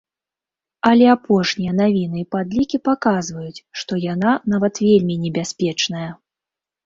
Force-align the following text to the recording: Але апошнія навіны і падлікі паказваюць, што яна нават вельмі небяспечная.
Але 0.91 1.05
апошнія 1.15 1.73
навіны 1.81 2.17
і 2.23 2.25
падлікі 2.37 2.77
паказваюць, 2.89 3.63
што 3.81 3.99
яна 4.13 4.31
нават 4.53 4.81
вельмі 4.87 5.15
небяспечная. 5.27 6.09